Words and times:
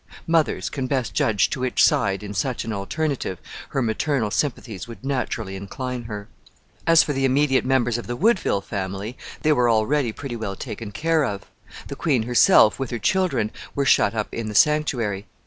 Mothers 0.25 0.71
can 0.71 0.87
best 0.87 1.13
judge 1.13 1.51
to 1.51 1.59
which 1.59 1.83
side, 1.83 2.23
in 2.23 2.33
such 2.33 2.65
an 2.65 2.73
alternative, 2.73 3.37
her 3.69 3.83
maternal 3.83 4.31
sympathies 4.31 4.87
would 4.87 5.05
naturally 5.05 5.55
incline 5.55 6.05
her. 6.05 6.27
[Footnote 6.27 6.31
L: 6.31 6.31
For 6.31 6.41
a 6.41 6.41
view 6.41 6.41
of 6.41 6.51
this 6.51 6.53
castle, 6.55 6.89
see 6.89 6.89
engraving 6.89 6.89
on 6.89 6.91
page 6.91 6.91
273.] 6.91 6.91
As 6.91 7.03
for 7.03 7.13
the 7.13 7.25
immediate 7.25 7.65
members 7.93 7.97
of 7.99 8.07
the 8.07 8.15
Woodville 8.15 8.61
family, 8.61 9.17
they 9.43 9.53
were 9.53 9.69
already 9.69 10.11
pretty 10.11 10.35
well 10.35 10.55
taken 10.55 10.91
care 10.91 11.23
of. 11.23 11.45
The 11.85 11.95
queen 11.95 12.23
herself, 12.23 12.79
with 12.79 12.89
her 12.89 12.97
children, 12.97 13.51
were 13.75 13.85
shut 13.85 14.15
up 14.15 14.33
in 14.33 14.47
the 14.47 14.55
sanctuary. 14.55 15.27